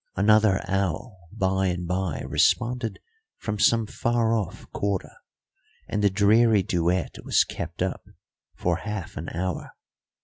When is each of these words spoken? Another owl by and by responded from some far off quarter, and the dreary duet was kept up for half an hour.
Another 0.15 0.63
owl 0.67 1.15
by 1.31 1.67
and 1.67 1.87
by 1.87 2.21
responded 2.21 2.97
from 3.37 3.59
some 3.59 3.85
far 3.85 4.33
off 4.33 4.65
quarter, 4.71 5.11
and 5.87 6.03
the 6.03 6.09
dreary 6.09 6.63
duet 6.63 7.17
was 7.23 7.43
kept 7.43 7.83
up 7.83 8.03
for 8.55 8.77
half 8.77 9.15
an 9.15 9.29
hour. 9.29 9.69